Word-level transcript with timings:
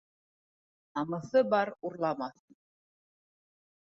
Намыҫы 0.99 1.43
бар 1.51 1.71
урламаҫ 1.89 2.39